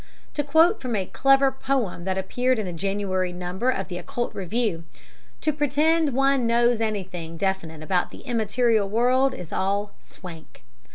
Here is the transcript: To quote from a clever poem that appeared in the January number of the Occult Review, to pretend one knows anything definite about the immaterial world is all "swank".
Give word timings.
To 0.33 0.43
quote 0.43 0.81
from 0.81 0.95
a 0.95 1.05
clever 1.05 1.51
poem 1.51 2.05
that 2.05 2.17
appeared 2.17 2.57
in 2.57 2.65
the 2.65 2.73
January 2.73 3.31
number 3.31 3.69
of 3.69 3.87
the 3.87 3.99
Occult 3.99 4.33
Review, 4.33 4.83
to 5.41 5.53
pretend 5.53 6.13
one 6.13 6.47
knows 6.47 6.81
anything 6.81 7.37
definite 7.37 7.83
about 7.83 8.09
the 8.09 8.21
immaterial 8.21 8.89
world 8.89 9.35
is 9.35 9.53
all 9.53 9.91
"swank". 9.99 10.63